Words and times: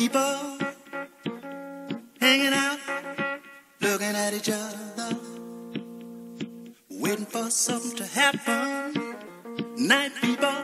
people 0.00 0.56
hanging 2.18 2.54
out, 2.54 2.78
looking 3.82 4.14
at 4.24 4.32
each 4.32 4.48
other, 4.48 5.14
waiting 6.88 7.26
for 7.26 7.50
something 7.50 7.96
to 7.98 8.06
happen. 8.06 9.14
Night 9.76 10.12
people 10.22 10.56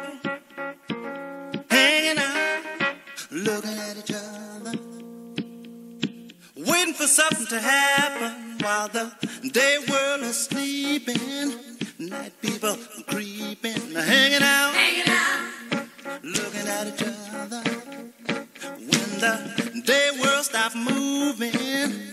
hanging 1.69 2.19
out, 2.19 2.63
looking 3.31 3.79
at 3.89 3.99
each 3.99 4.13
other, 4.15 4.75
waiting 6.57 6.95
for 6.95 7.07
something 7.07 7.47
to 7.47 7.61
happen 7.61 8.57
while 8.63 8.89
the 8.89 9.13
day 9.53 9.77
world 9.91 10.23
is 10.23 10.47
sleeping. 10.47 11.53
Night 11.99 12.33
people 12.41 12.75
creeping, 13.07 13.93
hanging 13.93 14.43
out. 14.43 14.66
moving. 20.85 22.06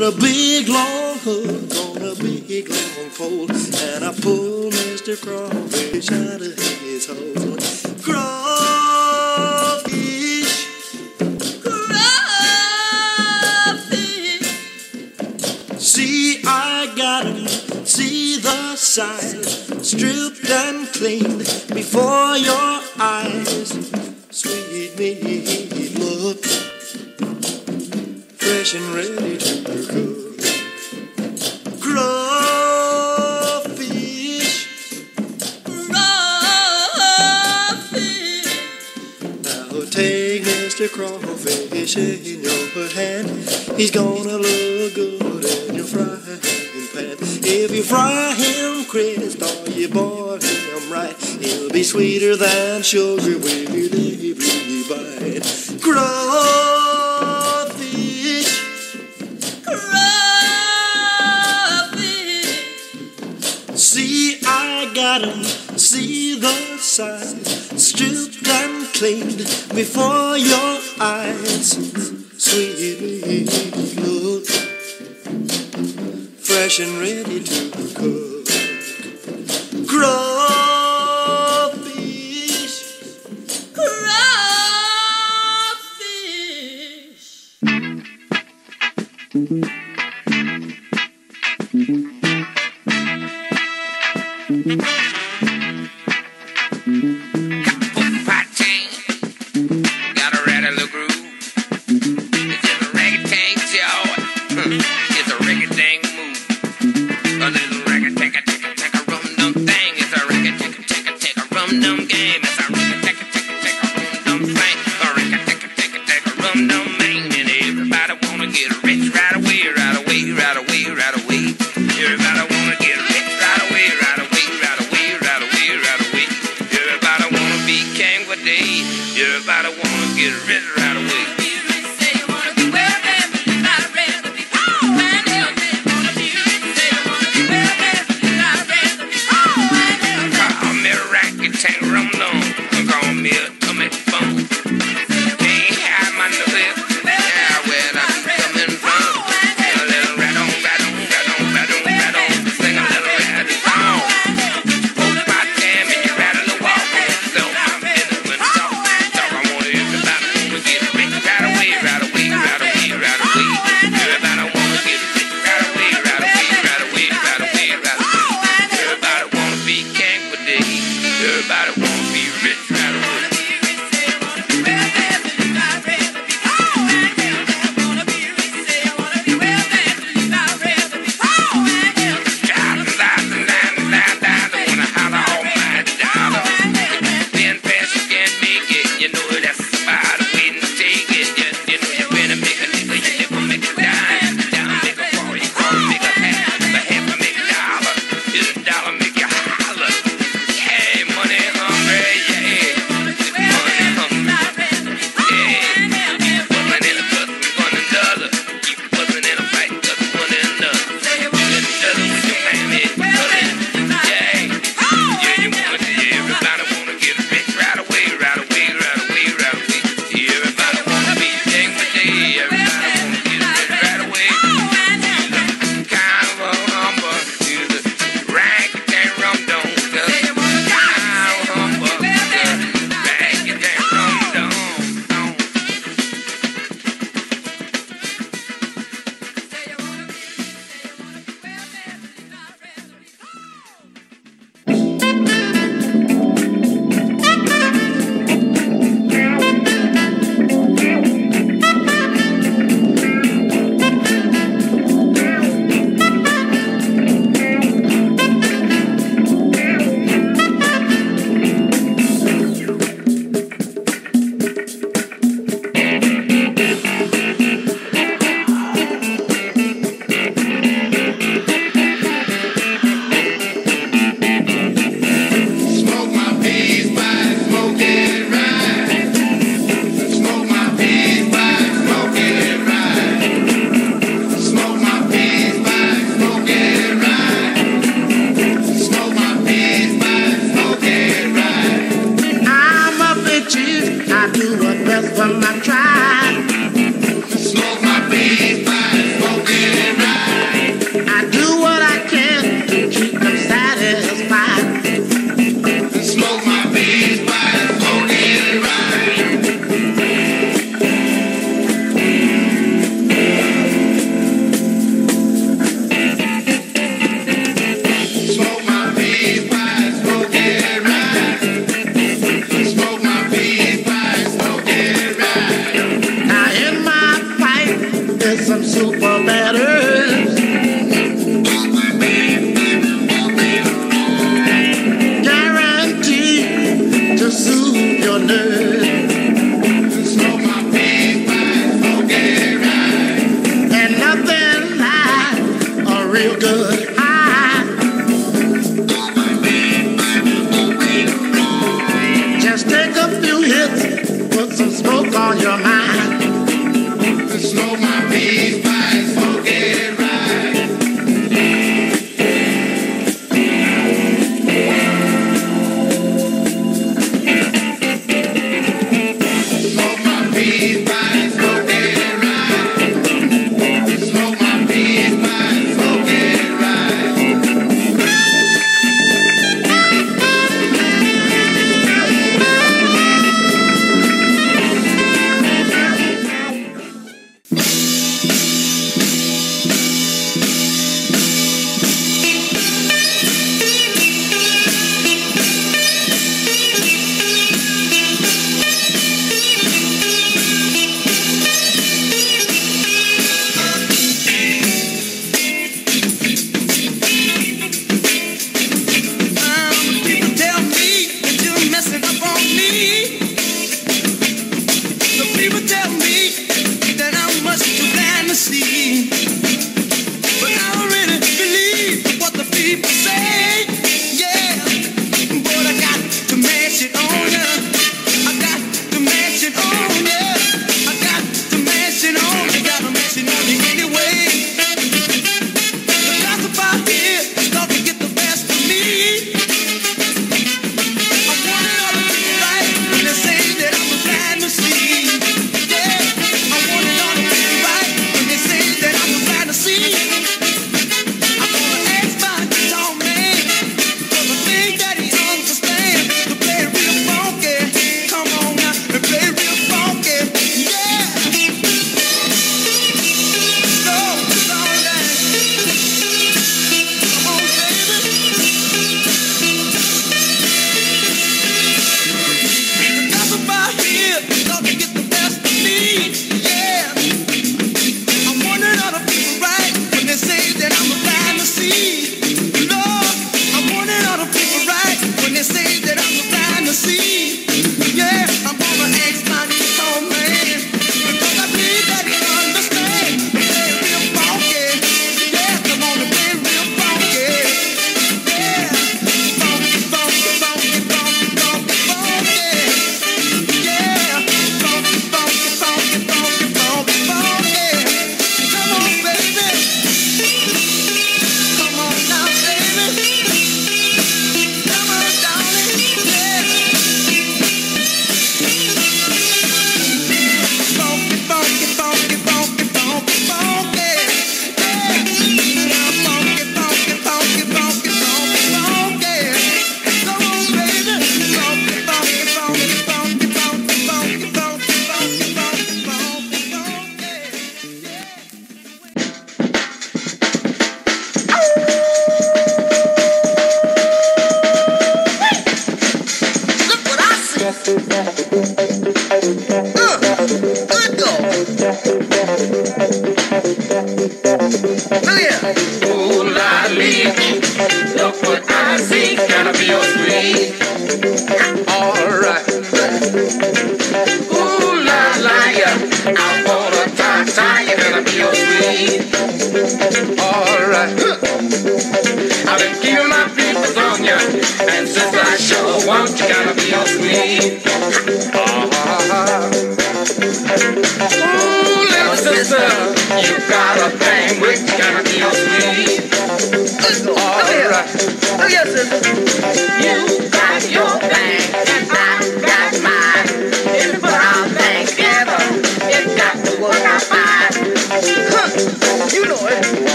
Put 0.00 0.14
a 0.14 0.49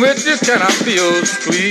with 0.00 0.26
you, 0.26 0.36
can 0.38 0.62
I 0.62 0.70
feel 0.70 1.24
sweet? 1.24 1.63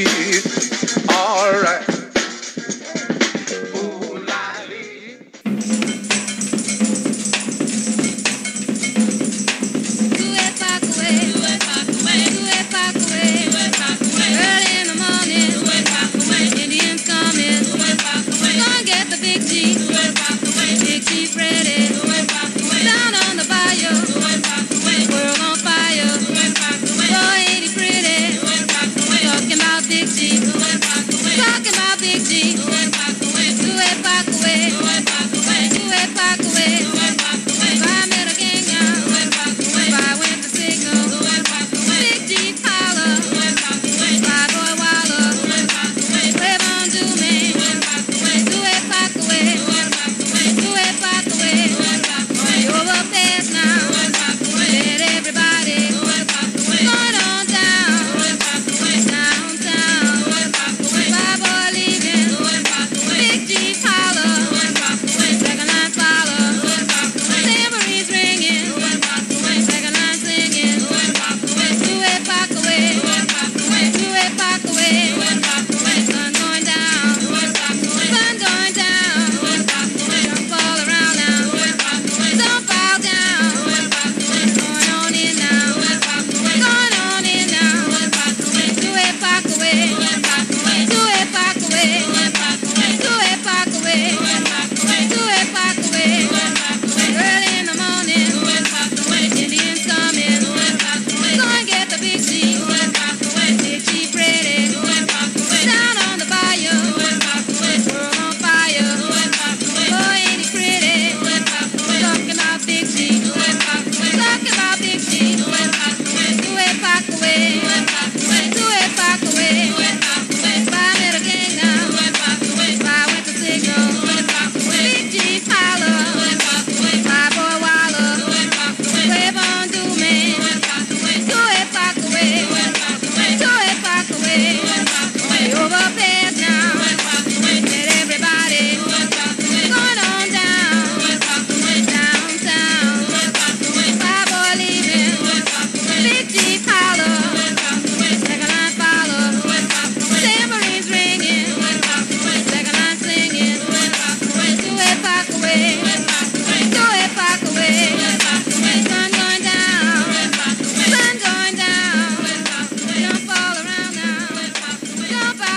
Don't 165.13 165.52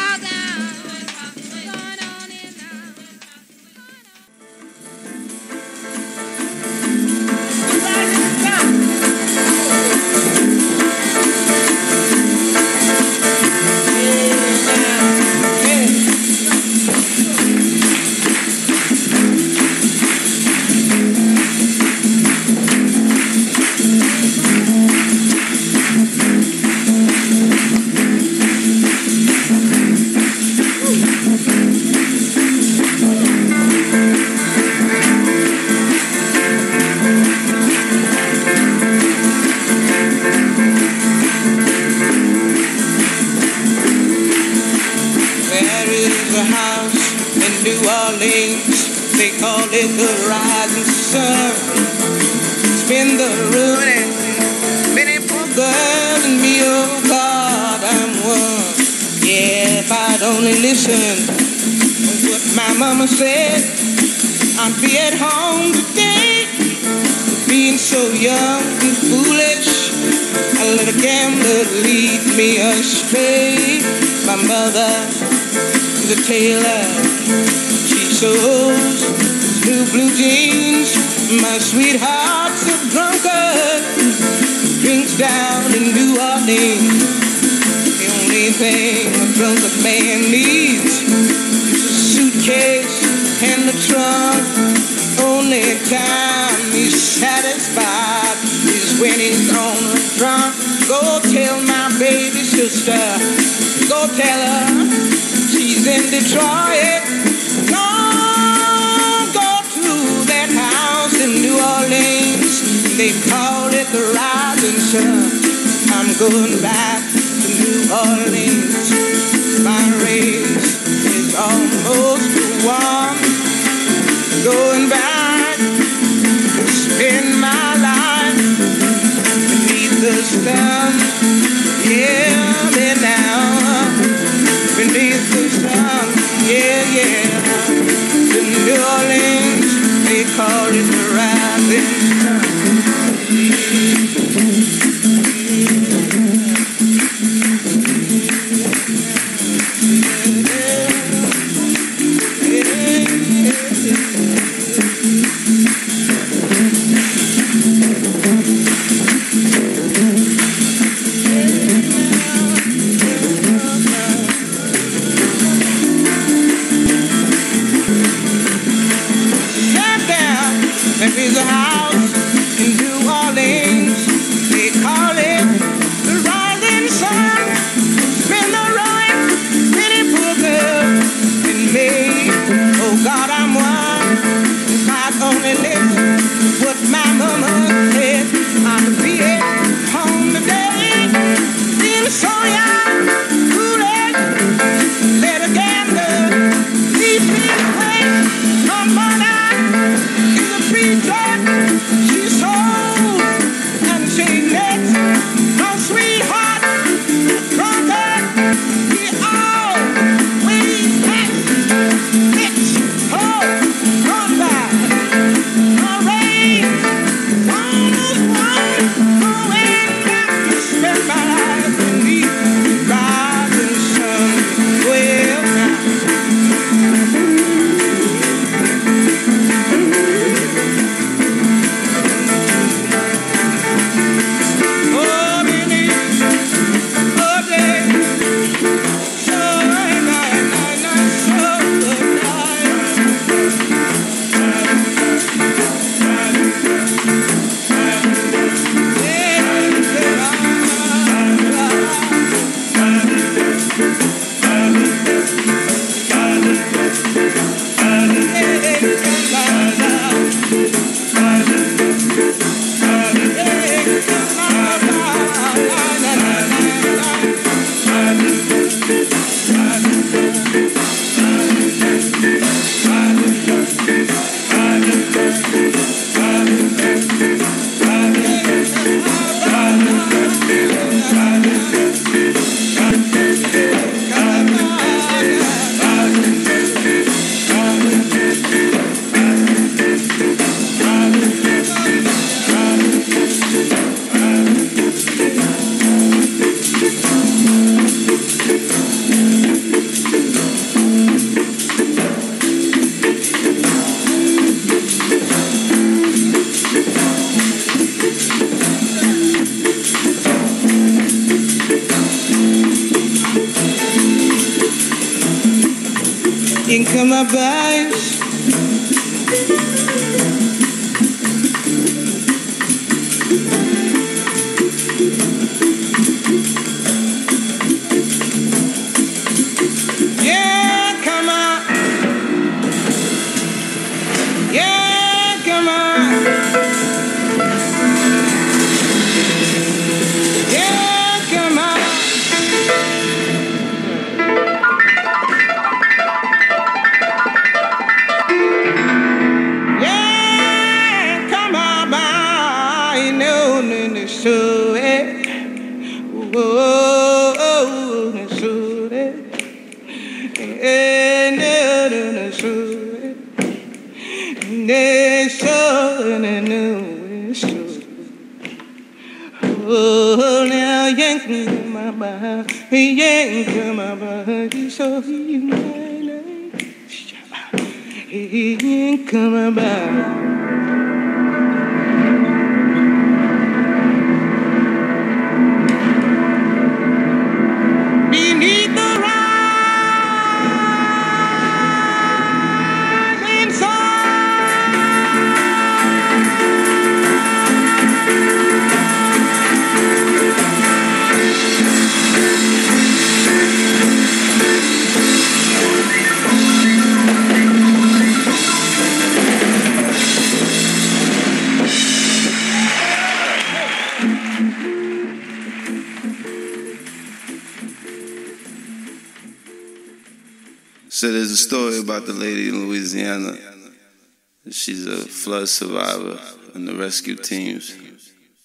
survivor, 425.57 426.19
and 426.55 426.69
the 426.69 426.75
rescue 426.75 427.17
teams 427.17 427.75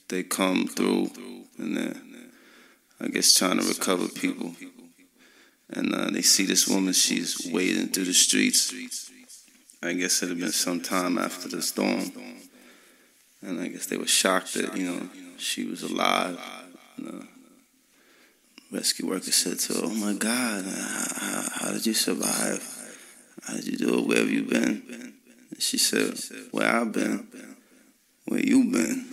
they 0.07 0.23
come 0.23 0.67
through, 0.67 1.09
and 1.57 1.77
they're, 1.77 1.95
I 2.99 3.07
guess, 3.07 3.33
trying 3.33 3.59
to 3.59 3.67
recover 3.67 4.07
people. 4.07 4.55
And 5.69 5.93
uh, 5.93 6.09
they 6.11 6.21
see 6.21 6.45
this 6.45 6.67
woman. 6.67 6.93
She's 6.93 7.49
wading 7.51 7.89
through 7.89 8.05
the 8.05 8.13
streets. 8.13 8.73
I 9.83 9.93
guess 9.93 10.21
it 10.21 10.29
had 10.29 10.39
been 10.39 10.51
some 10.51 10.81
time 10.81 11.17
after 11.17 11.47
the 11.47 11.61
storm, 11.61 12.11
and 13.41 13.59
I 13.59 13.67
guess 13.67 13.87
they 13.87 13.97
were 13.97 14.07
shocked 14.07 14.53
that 14.53 14.77
you 14.77 14.91
know 14.91 15.09
she 15.37 15.65
was 15.65 15.81
alive. 15.83 16.39
And, 16.97 17.07
uh, 17.07 17.25
rescue 18.71 19.07
worker 19.07 19.31
said 19.31 19.59
to 19.59 19.73
her, 19.73 19.79
"Oh 19.85 19.93
my 19.95 20.13
God, 20.13 20.65
how, 20.65 21.07
how, 21.15 21.47
how 21.55 21.71
did 21.71 21.85
you 21.85 21.93
survive? 21.93 22.63
How 23.43 23.55
did 23.55 23.67
you 23.67 23.77
do 23.77 23.99
it? 23.99 24.07
Where 24.07 24.17
have 24.19 24.29
you 24.29 24.43
been?" 24.43 25.13
She 25.61 25.77
said, 25.77 26.17
"Where 26.49 26.67
I've 26.67 26.91
been, 26.91 27.27
where 28.25 28.39
you 28.39 28.63
been, 28.71 29.05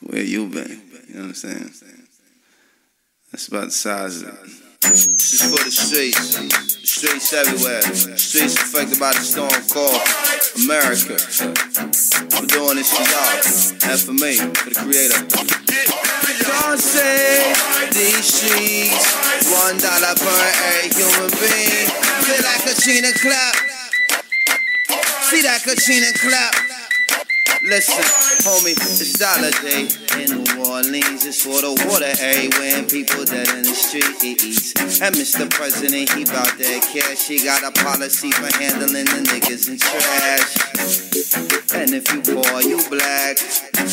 where 0.00 0.22
you 0.22 0.46
been." 0.46 0.80
You 1.08 1.14
know 1.14 1.20
what 1.22 1.28
I'm 1.28 1.34
saying? 1.34 1.70
That's 3.32 3.48
about 3.48 3.64
the 3.66 3.70
size 3.72 4.22
of 4.22 4.28
it. 4.28 4.50
This 4.82 5.34
is 5.34 5.42
for 5.50 5.64
the 5.64 5.70
streets. 5.70 6.36
The 6.36 6.86
streets 6.86 7.32
everywhere. 7.32 7.82
Streets 7.82 8.54
affected 8.54 9.00
by 9.00 9.12
the 9.12 9.18
storm 9.18 9.50
called 9.66 10.00
America. 10.62 11.18
I'm 12.38 12.46
doing 12.46 12.76
this 12.76 12.94
for 12.94 13.02
y'all. 13.02 13.90
And 13.90 14.00
for 14.00 14.14
me, 14.14 14.38
for 14.38 14.70
the 14.70 14.78
creator. 14.78 15.26
Save 16.78 17.94
these 17.94 18.30
streets. 18.30 19.50
One 19.50 19.76
dollar 19.78 20.14
per 20.14 20.86
human 20.94 21.30
being. 21.34 22.09
Feel 22.24 22.42
like 22.44 22.62
Katrina 22.62 23.12
clap. 23.12 23.54
See 25.30 25.42
that 25.42 25.62
Katrina 25.64 26.12
clap. 26.18 26.54
Listen, 27.62 28.04
homie, 28.40 28.72
it's 28.72 29.18
Dollar 29.18 29.52
Day 29.60 29.84
in 30.24 30.44
New 30.44 30.64
Orleans. 30.64 31.26
It's 31.26 31.44
for 31.44 31.60
the 31.60 31.76
water 31.88 32.06
eh? 32.06 32.48
everywhere 32.48 32.78
and 32.80 32.88
people 32.88 33.24
dead 33.24 33.48
in 33.52 33.64
the 33.64 33.76
streets. 33.76 34.72
And 35.00 35.14
Mr. 35.14 35.48
President, 35.50 36.08
he 36.12 36.24
bout 36.24 36.56
that 36.56 36.80
cash. 36.88 37.28
He 37.28 37.44
got 37.44 37.62
a 37.62 37.72
policy 37.84 38.32
for 38.32 38.48
handling 38.56 39.04
the 39.04 39.20
niggas 39.28 39.68
and 39.68 39.78
trash. 39.78 40.56
And 41.76 41.92
if 41.92 42.08
you 42.12 42.22
poor, 42.22 42.60
you 42.62 42.80
black. 42.88 43.36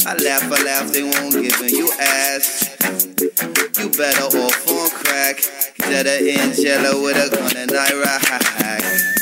I 0.08 0.16
laugh, 0.16 0.44
I 0.48 0.64
laugh, 0.64 0.92
they 0.92 1.04
won't 1.04 1.34
give 1.34 1.60
in 1.62 1.76
you 1.76 1.92
ass. 2.00 3.07
You 3.40 3.90
better 3.92 4.24
off 4.24 4.68
on 4.68 4.90
crack. 4.90 5.44
Dead 5.78 6.08
Angela 6.08 7.00
with 7.00 7.18
a 7.18 7.36
gun 7.36 7.56
and 7.56 7.72
I 7.72 7.94
rack. 8.02 9.17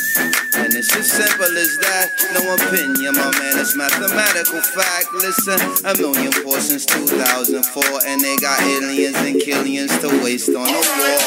Simple 1.16 1.56
as 1.56 1.72
that. 1.80 2.12
No 2.36 2.44
opinion, 2.60 3.16
my 3.16 3.32
man. 3.40 3.56
It's 3.56 3.72
mathematical 3.72 4.60
fact. 4.60 5.08
Listen, 5.16 5.56
a 5.88 5.96
million 5.96 6.28
portions 6.44 6.84
2004, 6.84 7.56
and 8.04 8.20
they 8.20 8.36
got 8.36 8.60
aliens 8.60 9.16
and 9.24 9.40
killions 9.40 9.96
to 10.04 10.12
waste 10.20 10.52
on 10.52 10.68
a 10.68 10.76
war. 10.76 11.20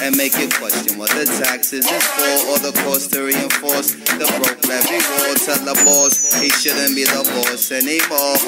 And 0.00 0.16
make 0.16 0.32
you 0.40 0.48
question 0.56 0.96
what 0.96 1.12
the 1.12 1.28
taxes 1.28 1.84
is 1.84 2.04
for, 2.16 2.36
or 2.48 2.58
the 2.64 2.72
cost 2.80 3.12
to 3.12 3.28
reinforce 3.28 3.92
the 4.16 4.24
broke 4.40 4.64
levy 4.64 5.04
war. 5.04 5.36
Tell 5.36 5.60
the 5.68 5.76
boss 5.84 6.40
he 6.40 6.48
shouldn't 6.48 6.96
be 6.96 7.04
the 7.04 7.20
boss 7.36 7.68
anymore. 7.76 8.40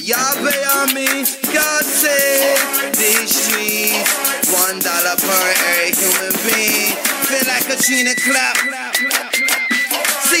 Yahweh, 0.00 0.60
I 0.72 0.88
mean, 0.96 1.28
God 1.52 1.84
save 1.84 2.96
these 2.96 3.28
streets. 3.28 4.08
One 4.56 4.80
dollar 4.80 5.16
per 5.20 5.44
every 5.68 5.92
human 5.92 6.32
being. 6.48 6.96
Feel 7.28 7.44
like 7.48 7.68
a 7.68 7.76
China 7.76 8.14
clap. 8.16 9.23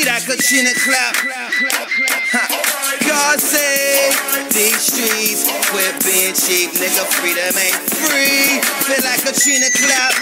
That 0.04 0.20
Katrina 0.26 0.68
clap. 0.84 1.16
God 3.08 3.40
save 3.40 4.12
these 4.52 4.76
streets. 4.76 5.48
Quit 5.72 5.96
being 6.04 6.34
cheap, 6.34 6.70
nigga. 6.76 7.08
Freedom 7.08 7.56
ain't 7.56 7.80
free. 7.88 8.60
Feel 8.84 9.02
like 9.02 9.24
Katrina 9.24 9.70
clap. 9.72 10.12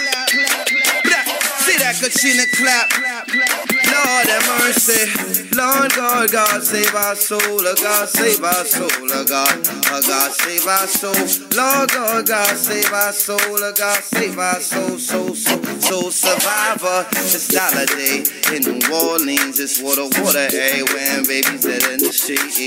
See 1.67 1.77
that 1.83 1.99
Katrina 1.99 2.45
clap. 2.55 3.72
Lord 3.93 4.27
have 4.27 4.47
mercy. 4.59 5.05
Lord 5.53 5.93
God, 5.93 6.31
God 6.31 6.63
save 6.63 6.95
our 6.95 7.15
soul. 7.15 7.39
Oh 7.41 7.75
God 7.77 8.09
save 8.09 8.43
our 8.43 8.65
soul. 8.65 8.89
Oh 8.89 9.25
God, 9.25 9.53
oh 9.93 10.01
God 10.01 10.31
save 10.33 10.65
our 10.65 10.87
soul. 10.87 11.13
Lord 11.53 11.89
God, 11.91 12.25
God 12.25 12.57
save 12.57 12.91
our 12.91 13.13
soul. 13.13 13.37
Oh 13.39 13.73
God 13.77 14.03
save 14.03 14.37
our 14.39 14.59
soul. 14.59 14.97
Soul, 14.97 15.35
soul, 15.35 15.63
soul 15.79 16.11
survivor. 16.11 17.05
It's 17.11 17.47
dollar 17.49 17.85
day 17.85 18.25
in 18.55 18.65
New 18.65 18.81
Orleans. 18.89 19.59
It's 19.59 19.81
water, 19.81 20.09
water 20.21 20.47
everywhere. 20.49 21.21
And 21.21 21.27
babies 21.27 21.61
dead 21.61 21.83
in 21.93 21.99
the 21.99 22.11
streets. 22.11 22.57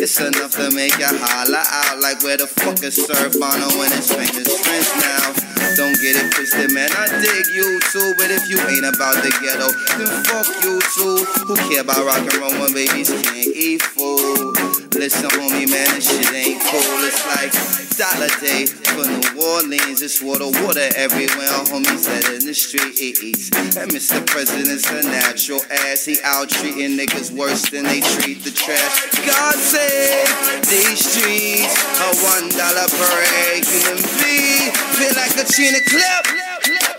It's 0.00 0.20
enough 0.20 0.56
to 0.56 0.70
make 0.72 0.96
you 0.96 1.10
holler 1.10 1.60
out 1.60 2.00
like 2.00 2.22
where 2.22 2.36
the 2.38 2.46
fuck 2.46 2.80
is 2.82 2.96
Sir 2.96 3.28
Bono 3.36 3.68
when 3.76 3.92
it's 3.92 4.08
famous 4.08 4.48
friends 4.64 4.90
now. 5.04 5.50
Don't 5.76 5.94
get 6.00 6.16
it 6.16 6.32
twisted, 6.32 6.72
man. 6.72 6.90
I 6.92 7.06
dig 7.20 7.46
you 7.54 7.78
too, 7.92 8.14
but 8.16 8.30
if 8.32 8.48
you 8.50 8.58
ain't 8.58 8.88
about 8.88 9.22
the 9.22 9.30
ghetto, 9.38 9.70
then 9.96 10.10
fuck 10.30 10.46
you 10.62 10.78
too. 10.94 11.24
Who 11.44 11.54
care 11.68 11.82
about 11.82 12.06
rock 12.06 12.22
and 12.22 12.34
roll 12.38 12.54
when 12.62 12.72
babies 12.72 13.10
can't 13.10 13.50
eat 13.50 13.82
food? 13.82 14.54
Listen, 14.94 15.30
homie, 15.30 15.66
man, 15.66 15.88
this 15.94 16.06
shit 16.06 16.30
ain't 16.32 16.62
cool. 16.62 17.02
It's 17.02 17.22
like 17.26 17.52
dollar 17.98 18.30
day 18.40 18.66
for 18.66 19.04
New 19.04 19.42
Orleans. 19.42 20.02
It's 20.02 20.22
water, 20.22 20.46
water 20.62 20.88
everywhere. 20.96 21.50
Homies 21.66 22.06
dead 22.06 22.40
in 22.40 22.46
the 22.46 22.54
street 22.54 22.94
streets. 22.94 23.50
And 23.76 23.90
Mr. 23.90 24.24
President's 24.26 24.88
a 24.90 25.02
natural 25.02 25.60
ass. 25.90 26.04
He 26.04 26.18
out 26.24 26.48
treating 26.48 26.96
niggas 26.96 27.30
worse 27.32 27.68
than 27.70 27.84
they 27.84 28.00
treat 28.00 28.44
the 28.44 28.50
trash. 28.50 29.10
God 29.26 29.54
save 29.54 30.30
these 30.70 31.00
streets. 31.00 31.74
A 32.00 32.08
one 32.22 32.48
dollar 32.54 32.88
per 32.88 33.18
egg 33.50 33.66
human 33.66 34.00
being. 34.22 34.70
Feel 34.94 35.14
like 35.18 35.34
a 35.36 35.44
China 35.50 35.80
clip. 35.84 36.89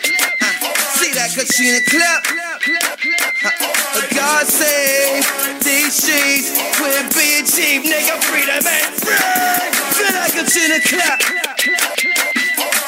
That 1.22 1.38
Katrina 1.38 1.82
clap. 1.86 2.24
Clap. 2.26 2.98
God 4.10 4.48
save 4.48 5.22
these 5.62 5.94
streets. 5.94 6.50
Quit 6.82 7.14
being 7.14 7.46
cheap, 7.46 7.86
nigga. 7.86 8.18
Freedom 8.26 8.58
ain't 8.58 8.98
free. 8.98 9.22
Feel 10.02 10.18
like 10.18 10.34
Katrina 10.34 10.82
clap. 10.82 11.22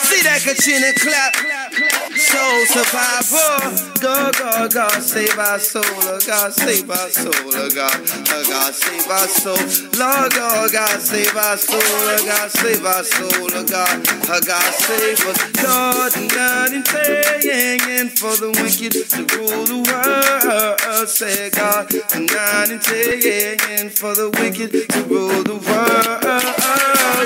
See 0.10 0.22
that 0.26 0.42
Katrina 0.42 0.94
clap. 0.98 1.63
Soul 1.74 2.66
survivor. 2.68 4.00
God, 4.00 4.34
God, 4.38 4.74
God, 4.74 5.02
save 5.02 5.38
our 5.40 5.58
soul. 5.58 5.84
Oh, 5.86 6.20
God, 6.28 6.54
save 6.54 6.90
our 6.90 7.10
soul. 7.10 7.34
Oh, 7.34 7.70
God, 7.74 8.00
oh, 8.30 8.46
God, 8.48 8.74
save 8.74 9.08
our 9.10 9.28
soul. 9.28 9.58
Lord, 9.98 10.34
God, 10.34 10.72
God, 10.72 11.00
save 11.02 11.36
our 11.36 11.58
soul. 11.58 11.80
Oh, 11.82 12.26
God, 12.26 12.52
save 12.52 12.86
our 12.86 13.04
soul. 13.04 13.30
Oh, 13.34 13.66
God, 13.66 14.08
oh, 14.08 14.42
God, 14.46 14.74
save 14.74 15.26
us. 15.26 15.52
God, 15.54 16.12
not 16.36 16.74
in 16.74 16.84
praying 16.84 18.10
for 18.10 18.36
the 18.38 18.52
wicked 18.62 18.94
to 19.10 19.26
rule 19.36 19.66
the 19.66 19.82
world. 19.82 21.10
Say, 21.10 21.50
God, 21.50 21.92
not 22.32 22.70
in 22.70 22.80
praying 22.80 23.90
for 23.90 24.14
the 24.14 24.30
wicked 24.38 24.72
to 24.92 25.04
rule 25.06 25.44
the 25.44 25.56
world. 25.56 26.22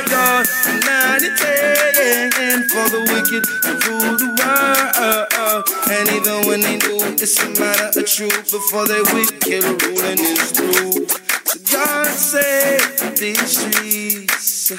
God, 0.07 0.47
not 0.85 1.21
in 1.21 1.35
praying 1.35 2.63
for 2.69 2.89
the 2.89 3.01
wicked 3.11 3.43
to 3.43 3.71
rule 3.89 4.15
the 4.17 4.25
world. 4.25 4.36
Uh, 4.39 4.91
uh, 4.95 5.25
uh. 5.31 5.63
And 5.89 6.09
even 6.09 6.47
when 6.47 6.61
they 6.61 6.77
do, 6.77 6.97
it's 7.01 7.41
a 7.41 7.49
matter 7.59 7.99
of 7.99 8.05
truth. 8.05 8.51
Before 8.51 8.87
they 8.87 9.01
wicked, 9.13 9.63
ruling 9.83 10.19
is 10.19 10.51
true. 10.51 11.07
So 11.45 11.59
God 11.71 12.07
save 12.07 13.15
these 13.17 13.57
streets. 13.57 14.71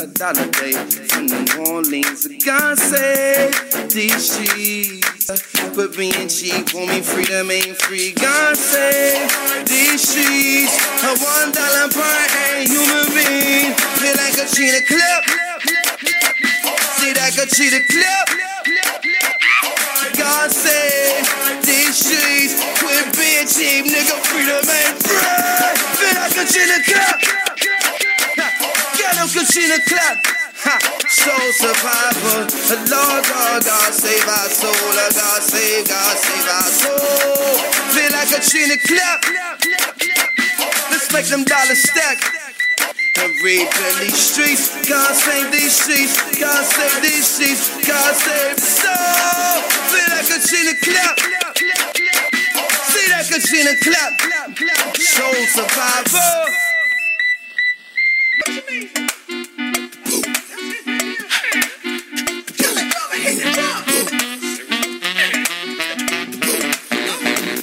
A 0.00 0.06
dollar 0.06 0.48
day 0.50 0.72
from 0.72 1.26
New 1.26 1.72
Orleans. 1.72 2.26
God 2.44 2.78
save 2.78 3.90
these 3.90 4.32
streets. 4.32 5.02
But 5.74 5.96
being 5.96 6.28
cheap 6.28 6.72
won't 6.74 7.04
freedom 7.04 7.50
ain't 7.50 7.76
free. 7.76 8.12
God 8.12 8.56
save 8.56 9.28
these 9.66 10.02
streets. 10.02 10.76
A 11.04 11.12
one 11.18 11.52
dollar 11.52 11.88
per 11.90 12.62
human 12.64 13.06
being. 13.12 13.74
Feel 13.98 14.16
like 14.16 14.38
a 14.38 14.46
cheetah 14.48 14.86
clip. 14.86 15.22
See 16.98 17.12
that 17.12 17.48
cheetah 17.50 17.82
clip. 17.90 18.51
God 20.18 20.50
save 20.50 21.24
these 21.62 21.96
streets. 21.96 22.58
Quit 22.78 23.06
being 23.16 23.46
cheap, 23.46 23.86
nigga. 23.86 24.16
Freedom 24.26 24.62
ain't 24.62 24.98
free. 25.02 25.22
Feel 25.98 26.14
like 26.18 26.36
a 26.36 26.44
cheetah 26.46 26.82
clip. 26.86 27.18
Get 28.98 29.18
up, 29.18 29.30
Katrina 29.30 29.78
clap. 29.86 30.16
Soul 31.08 31.52
survivor. 31.52 32.46
Lord 32.90 33.24
God, 33.26 33.64
God 33.64 33.92
save 33.92 34.28
our 34.28 34.48
soul. 34.48 34.72
God 34.72 35.42
save, 35.42 35.88
God 35.88 36.16
save 36.16 36.48
our 36.48 36.70
soul. 36.70 37.58
Feel 37.94 38.12
like 38.12 38.28
Katrina 38.30 38.76
clap. 38.86 39.20
Let's 40.90 41.12
make 41.12 41.26
them 41.26 41.44
dollars 41.44 41.82
stack. 41.82 42.18
Reap 43.42 43.68
in 43.68 43.94
these 44.00 44.18
streets. 44.18 44.88
God 44.88 45.14
save 45.14 45.52
these 45.52 45.74
streets. 45.74 46.16
God 46.40 46.64
save 46.64 47.02
these 47.02 47.26
streets. 47.26 47.86
God 47.86 48.14
save 48.14 48.58
soul. 48.58 49.62
Feel 49.90 50.08
like 50.10 50.26
a 50.26 50.38
Katrina 50.40 50.74
clap. 50.82 51.18
See 52.90 53.06
that 53.10 53.26
Katrina 53.30 53.74
clap. 53.82 54.12
Soul 54.98 55.46
survivor. 55.54 56.32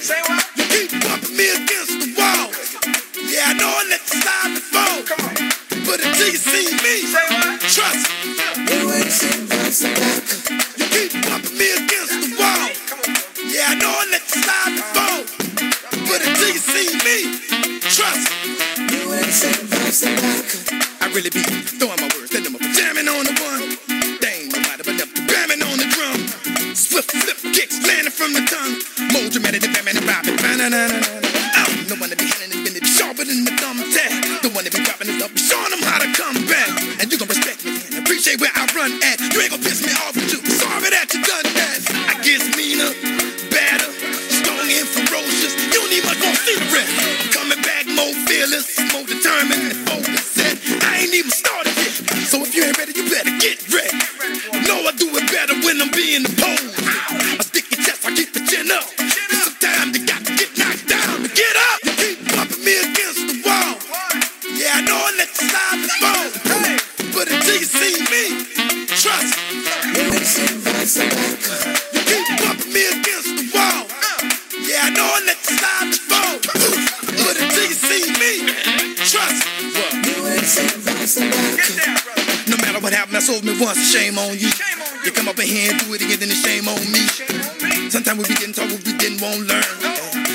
Say 0.00 0.20
what? 0.28 0.44
You 0.56 0.64
keep 0.64 0.90
bumping 1.02 1.36
me 1.36 1.46
against. 1.50 1.89
Yeah, 3.30 3.46
I 3.46 3.54
know 3.54 3.70
I 3.70 3.86
let 3.86 4.02
the 4.10 4.18
slide 4.18 4.58
and 4.58 4.66
fall. 4.74 4.98
Come 5.06 5.22
on. 5.22 5.38
But 5.86 6.02
until 6.02 6.34
you 6.34 6.40
see 6.42 6.66
me, 6.82 7.06
trust 7.62 8.10
me. 8.10 8.34
You 8.74 8.90
ain't 8.90 9.06
seen 9.06 9.46
You 10.74 10.86
keep 10.90 11.14
bumping 11.30 11.54
me 11.54 11.70
against 11.78 12.10
the 12.10 12.34
wall. 12.34 12.66
Yeah, 13.46 13.70
I 13.70 13.74
know 13.78 13.86
I 13.86 14.02
let 14.10 14.26
the 14.26 14.34
slide 14.34 14.74
fall. 14.98 15.20
But 16.10 16.26
until 16.26 16.50
you 16.50 16.58
see 16.58 16.90
me, 17.06 17.38
trust 17.86 18.34
me. 18.34 18.58
You 18.98 19.14
ain't 19.14 19.30
seen 19.30 19.62
I 20.98 21.06
really 21.14 21.30
be 21.30 21.46
throwing 21.78 22.02
my 22.02 22.10
words, 22.10 22.34
then 22.34 22.50
I'm 22.50 22.58
jamming 22.74 23.06
on 23.06 23.30
the 23.30 23.34
one. 23.46 23.78
They 24.18 24.42
ain't 24.42 24.58
nobody 24.58 24.82
but 24.82 24.98
them 24.98 25.10
bamming 25.30 25.62
on 25.62 25.78
the 25.78 25.86
drum. 25.86 26.18
Swift 26.74 27.14
flip 27.14 27.38
kicks 27.54 27.78
landing 27.86 28.10
from 28.10 28.34
the 28.34 28.42
tongue. 28.42 28.74
More 29.14 29.30
dramatic 29.30 29.62
than 29.62 29.70
Batman 29.70 30.02
and 30.02 30.06
Robin. 30.10 30.34
I'm 30.34 31.29
where 38.20 38.52
I 38.54 38.68
run 38.76 38.92
at. 39.00 39.16
You 39.32 39.40
ain't 39.40 39.50
gon' 39.50 39.64
piss 39.64 39.80
me 39.80 39.92
off 40.04 40.12
with 40.12 40.28
you. 40.28 40.44
Sorry 40.44 40.90
that 40.92 41.08
you 41.08 41.24
done 41.24 41.48
that. 41.56 41.80
I 42.04 42.20
guess 42.20 42.44
meaner, 42.52 42.92
badder, 43.48 43.88
strong 44.28 44.68
and 44.68 44.84
ferocious. 44.84 45.56
You 45.56 45.80
don't 45.80 45.88
need 45.88 46.04
much 46.04 46.20
more 46.20 46.36
secret. 46.36 46.84
Coming 47.32 47.62
back 47.64 47.88
more 47.88 48.12
fearless, 48.28 48.76
more 48.92 49.08
determined 49.08 49.72
and 49.72 49.80
focused. 49.88 50.36
I 50.36 51.00
ain't 51.00 51.14
even 51.14 51.30
No 81.20 82.56
matter 82.64 82.80
what 82.80 82.92
happened, 82.92 83.16
I 83.16 83.20
sold 83.20 83.44
me 83.44 83.52
once. 83.60 83.76
Shame 83.92 84.16
on 84.18 84.38
you. 84.40 84.48
You 85.04 85.12
come 85.12 85.28
up 85.28 85.38
in 85.38 85.46
here 85.46 85.70
and 85.70 85.78
do 85.80 85.92
it 85.92 86.00
again, 86.00 86.18
then 86.20 86.32
it's 86.32 86.40
shame 86.40 86.64
on 86.68 86.80
me. 86.88 87.04
Sometimes 87.92 88.18
we 88.20 88.24
be 88.28 88.36
getting 88.40 88.56
told 88.56 88.72
we 88.72 88.96
didn't 88.96 89.20
want 89.20 89.44
to 89.44 89.52
learn. 89.52 89.72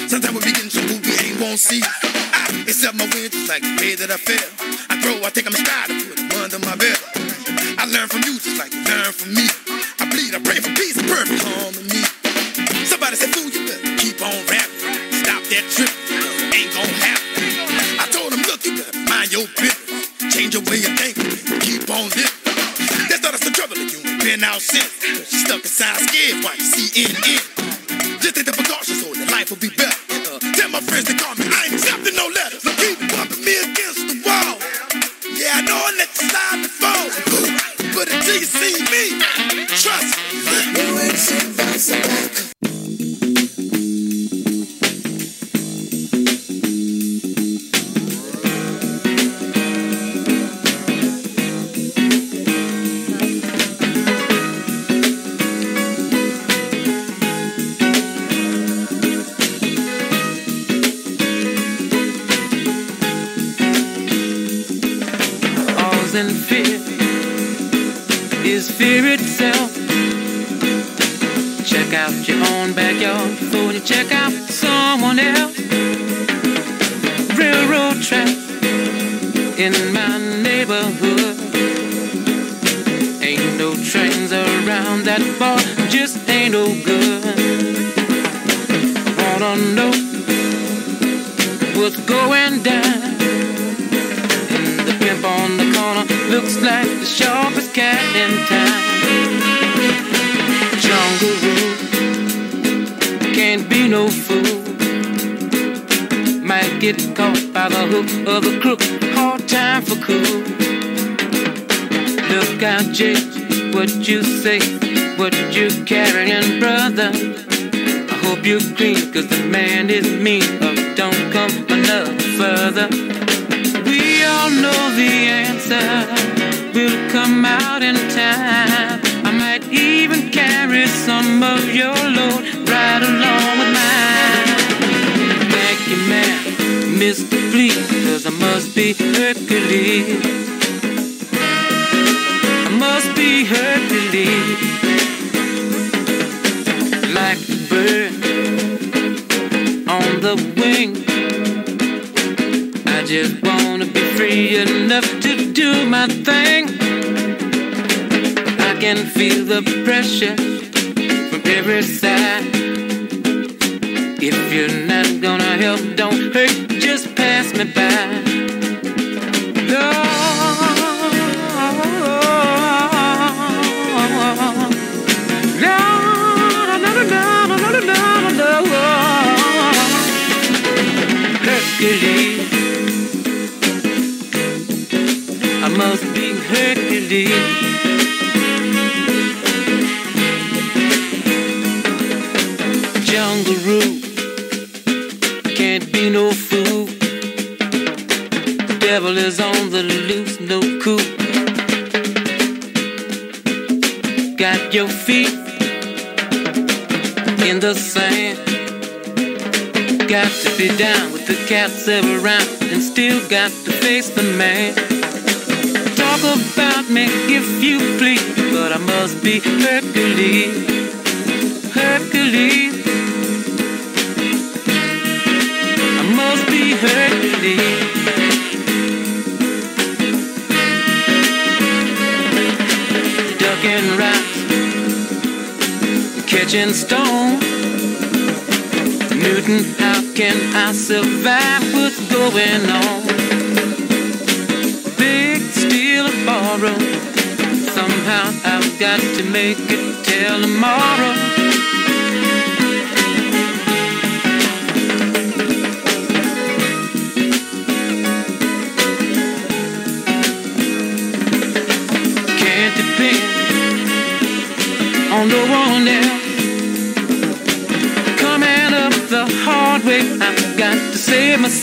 Sometimes 0.10 0.34
we 0.38 0.42
be 0.46 0.54
getting 0.54 0.70
told 0.70 0.90
we 1.02 1.14
ain't 1.26 1.42
won't 1.42 1.58
see. 1.58 1.82
Ah, 1.82 2.50
I 2.50 2.70
accept 2.70 2.94
my 2.94 3.10
wins 3.18 3.34
like 3.50 3.66
the 3.66 3.74
way 3.82 3.98
that 3.98 4.14
I 4.14 4.18
feel. 4.22 4.46
I 4.90 5.02
grow, 5.02 5.18
I 5.26 5.30
take 5.34 5.50
them 5.50 5.58
stride 5.58 5.90
and 5.90 6.30
put 6.30 6.38
under 6.38 6.62
my 6.62 6.78
belt. 6.78 7.02
I 7.82 7.90
learn 7.90 8.06
from 8.10 8.22
you 8.26 8.38
just 8.38 8.62
like 8.62 8.74
you 8.74 8.86
learn 8.86 9.10
from 9.10 9.34
me. 9.34 9.50
I 10.02 10.06
bleed, 10.06 10.38
I 10.38 10.40
pray 10.46 10.62
for 10.62 10.70
peace 10.78 10.98
and 11.02 11.10
perfect 11.10 11.42
harmony. 11.42 12.06
Somebody 12.86 13.18
said, 13.18 13.34
fool, 13.34 13.50
you 13.50 13.66
better 13.66 13.90
keep 13.98 14.22
on 14.22 14.38
rapping. 14.46 14.94
Stop 15.26 15.42
that 15.50 15.66
trip, 15.74 15.94
ain't 16.54 16.70
gonna 16.74 16.94
happen. 17.02 17.44
I 17.98 18.06
told 18.14 18.30
him, 18.34 18.46
look, 18.46 18.62
you 18.66 18.78
better 18.78 18.98
mind 19.10 19.34
your 19.34 19.50
business. 19.58 19.75
Change 20.36 20.54
your 20.54 20.64
way 20.64 20.84
of 20.84 21.00
thinking, 21.00 21.32
keep 21.62 21.90
on 21.90 22.10
living. 22.10 22.28
That's 23.08 23.24
not 23.24 23.34
us 23.36 23.40
the 23.40 23.52
trouble 23.52 23.76
that 23.76 23.88
you 23.90 24.00
ain't 24.04 24.22
been 24.22 24.44
out 24.44 24.60
since. 24.60 24.92
Stuck 25.32 25.64
inside 25.64 25.96
scared 25.96 26.44
while 26.44 26.56
you 26.58 26.62
see 26.62 27.04
in. 27.04 27.16
Just 28.20 28.36
take 28.36 28.46
the 28.46 28.52
precautions 28.52 29.02
so 29.02 29.14
that 29.14 29.32
life 29.32 29.50
will 29.50 29.58
be 29.58 29.70
better. 29.70 30.05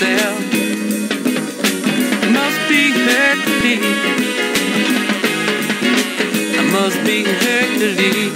yourself 0.03 0.38
must 2.30 2.61
be 2.68 2.82
Hercules. 3.07 3.84
I 6.59 6.62
must 6.72 6.98
be 7.07 7.24
Hercules. 7.44 8.34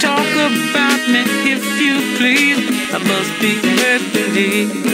Talk 0.00 0.30
about 0.48 1.02
me 1.12 1.22
if 1.54 1.64
you 1.80 1.94
please. 2.18 2.62
I 2.92 2.98
must 2.98 3.32
be 3.40 3.52
Hercules. 3.80 4.91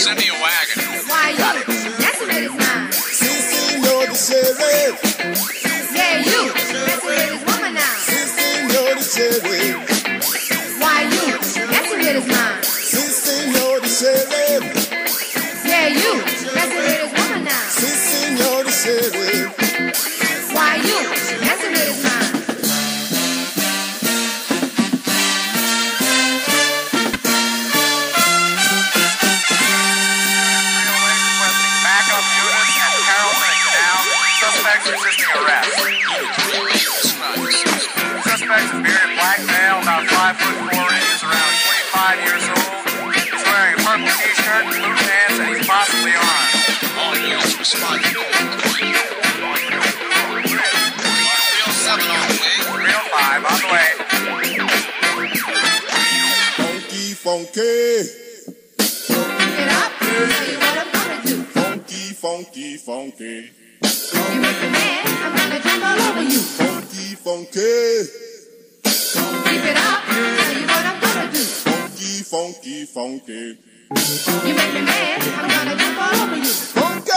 Send 0.00 0.18
me 0.18 0.28
a 0.28 0.32
away. 0.32 0.59
funky. 67.50 68.10
Keep 68.84 69.64
it 69.64 69.76
up, 69.76 70.04
tell 70.04 70.54
you 70.54 70.62
what 70.66 70.86
I'm 70.86 71.00
gonna 71.00 71.32
do. 71.32 71.38
Funky, 71.38 72.22
funky, 72.22 72.84
funky. 72.86 73.58
You 74.46 74.54
make 74.54 74.72
me 74.74 74.82
mad, 74.82 75.20
I'm 75.20 75.48
gonna 75.48 75.76
jump 75.76 75.98
all 76.00 76.14
over 76.22 76.36
you. 76.36 76.44
Funky! 76.44 77.10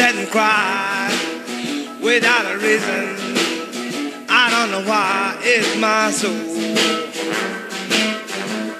and 0.00 0.28
cry 0.30 1.12
without 2.02 2.46
a 2.50 2.56
reason. 2.58 3.16
I 4.28 4.48
don't 4.50 4.70
know 4.70 4.88
why 4.88 5.36
it's 5.42 5.76
my 5.76 6.10
soul. 6.10 6.32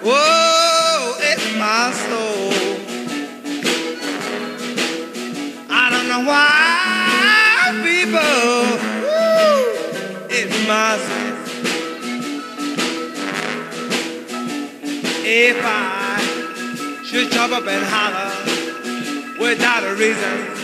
Whoa, 0.03 1.17
it's 1.21 1.57
my 1.59 1.93
soul. 1.93 2.53
I 5.69 5.91
don't 5.91 6.09
know 6.09 6.25
why 6.25 7.71
people. 7.85 8.21
Woo, 9.05 9.69
it's 10.31 10.57
my 10.67 10.97
soul. 11.07 11.31
If 15.23 15.59
I 15.63 17.05
should 17.05 17.31
jump 17.31 17.53
up 17.53 17.67
and 17.67 17.85
holler 17.87 18.31
without 19.39 19.85
a 19.85 19.95
reason. 19.95 20.60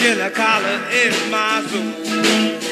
Caterpillar 0.00 0.30
collar 0.30 0.80
in 0.90 1.30
my 1.30 1.62
soul. 1.68 2.69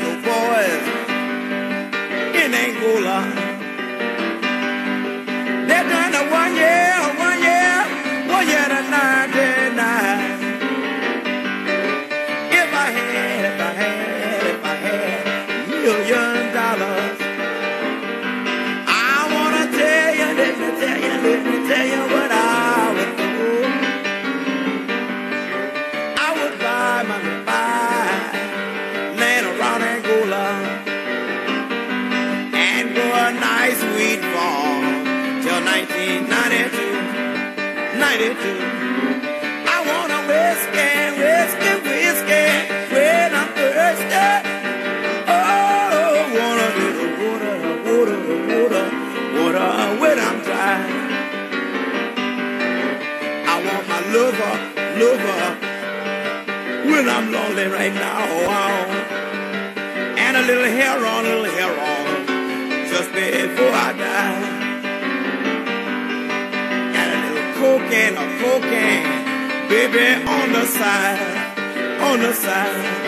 No 0.00 0.10
boys 0.22 0.84
in 2.42 2.54
Angola. 2.54 3.61
Cocaine, 68.40 69.68
baby, 69.68 70.22
on 70.24 70.52
the 70.52 70.64
side, 70.66 72.00
on 72.00 72.20
the 72.20 72.32
side. 72.32 73.01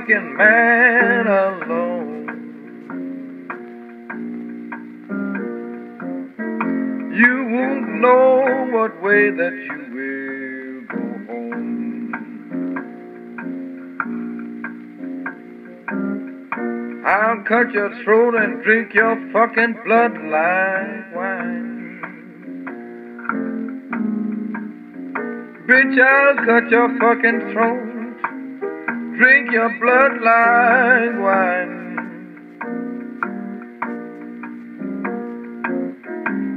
Fucking 0.00 0.36
man 0.36 1.26
alone. 1.26 2.26
You 7.12 7.44
won't 7.50 8.00
know 8.00 8.68
what 8.72 9.02
way 9.02 9.30
that 9.30 9.52
you 9.52 9.78
will 9.96 10.80
go 10.94 11.02
home. 11.26 12.12
I'll 17.04 17.42
cut 17.44 17.72
your 17.72 17.90
throat 18.02 18.34
and 18.36 18.62
drink 18.62 18.94
your 18.94 19.16
fucking 19.32 19.74
blood 19.84 20.12
like 20.12 21.14
wine. 21.14 21.68
Bitch, 25.66 26.00
I'll 26.00 26.36
cut 26.46 26.70
your 26.70 26.88
fucking 26.98 27.52
throat, 27.52 27.99
drink 29.20 29.52
your 29.52 29.68
blood 29.78 30.12
like 30.22 31.14
wine. 31.20 31.76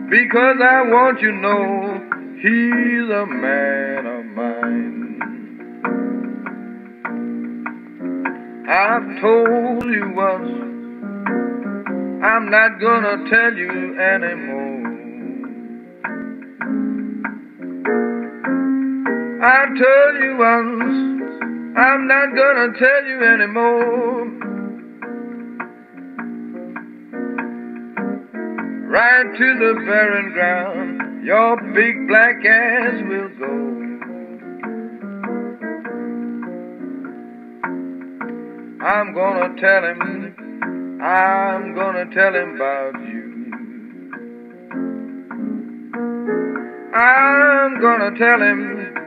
Because 0.09 0.57
I 0.63 0.81
want 0.83 1.19
you 1.21 1.31
to 1.31 1.37
know 1.39 1.99
he's 2.41 3.09
a 3.09 3.25
man 3.25 4.05
of 4.05 4.25
mine. 4.39 5.19
I've 8.69 9.19
told 9.19 9.83
you 9.83 10.13
once, 10.15 10.49
I'm 12.23 12.49
not 12.49 12.79
gonna 12.79 13.29
tell 13.29 13.53
you 13.55 13.99
anymore. 13.99 14.63
I 19.43 19.65
told 19.65 20.15
you 20.23 20.37
once, 20.37 21.22
I'm 21.75 22.07
not 22.07 22.35
gonna 22.35 22.77
tell 22.77 23.03
you 23.05 23.23
anymore. 23.23 24.25
Right 28.89 29.35
to 29.35 29.57
the 29.57 29.73
barren 29.83 30.33
ground, 30.33 31.25
your 31.25 31.59
big 31.73 32.07
black 32.07 32.45
ass 32.45 33.01
will 33.09 33.29
go. 33.39 33.73
I'm 38.85 39.13
gonna 39.15 39.55
tell 39.59 39.83
him, 39.83 41.01
I'm 41.01 41.73
gonna 41.73 42.05
tell 42.13 42.35
him 42.35 42.55
about 42.55 42.93
you. 43.01 43.23
I'm 46.93 47.81
gonna 47.81 48.15
tell 48.15 48.41
him, 48.41 49.02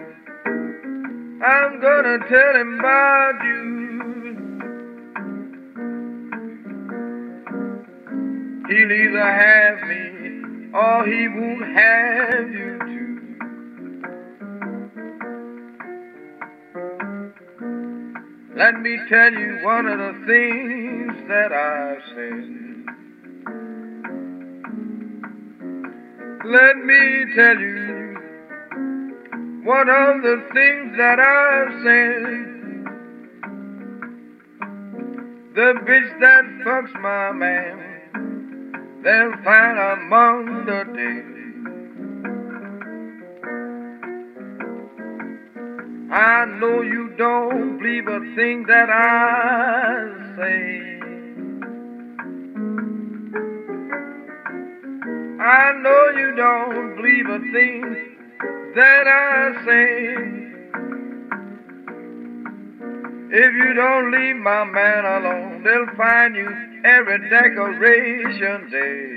I'm 1.42 1.80
gonna 1.80 2.18
tell 2.28 2.56
him 2.56 2.78
about 2.80 3.44
you. 3.44 3.66
He'll 8.68 8.92
either 8.92 9.20
have 9.20 9.82
me 9.86 10.70
or 10.72 11.06
he 11.06 11.28
won't 11.28 11.76
have 11.76 12.50
you 12.50 12.78
too. 12.86 13.36
Let 18.56 18.80
me 18.80 18.98
tell 19.10 19.32
you 19.32 19.60
one 19.62 19.86
of 19.86 19.98
the 19.98 20.14
things 20.26 21.28
that 21.28 21.52
I've 21.52 22.02
said. 22.14 22.56
Let 26.46 26.76
me 26.78 27.34
tell 27.34 27.58
you 27.58 27.85
one 29.66 29.88
of 29.90 30.22
the 30.22 30.46
things 30.54 30.96
that 30.96 31.18
I've 31.18 31.72
said. 31.82 32.22
The 35.56 35.74
bitch 35.84 36.20
that 36.20 36.44
fucks 36.64 36.94
my 37.00 37.32
man, 37.32 39.00
they'll 39.02 39.36
find 39.42 39.76
among 39.76 40.66
the 40.66 40.84
dead. 40.94 41.32
I 46.12 46.44
know 46.60 46.82
you 46.82 47.14
don't 47.18 47.78
believe 47.78 48.06
a 48.06 48.20
thing 48.36 48.66
that 48.68 48.88
I 48.88 50.04
say. 50.36 50.82
I 55.42 55.72
know 55.82 56.10
you 56.20 56.36
don't 56.36 56.96
believe 56.96 57.26
a 57.26 57.38
thing 57.52 58.15
that 58.76 59.08
I 59.08 59.52
sing. 59.64 60.46
If 63.32 63.52
you 63.54 63.74
don't 63.74 64.12
leave 64.12 64.36
my 64.36 64.64
man 64.64 65.04
alone, 65.06 65.62
they'll 65.64 65.96
find 65.96 66.36
you 66.36 66.46
every 66.84 67.18
decoration 67.30 68.70
day. 68.70 69.16